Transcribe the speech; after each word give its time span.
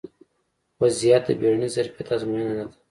ا 0.03 0.03
وضعیت 0.83 1.23
د 1.25 1.29
بیړني 1.39 1.69
ظرفیت 1.75 2.07
ازموینه 2.15 2.53
نه 2.59 2.65
ده 2.67 2.73